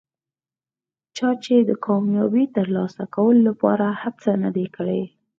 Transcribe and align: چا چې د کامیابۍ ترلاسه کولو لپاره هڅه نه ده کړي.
چا 1.17 1.29
چې 1.43 1.55
د 1.69 1.71
کامیابۍ 1.85 2.45
ترلاسه 2.57 3.03
کولو 3.15 3.41
لپاره 3.49 3.85
هڅه 4.01 4.31
نه 4.43 4.49
ده 4.55 4.65
کړي. 4.75 5.01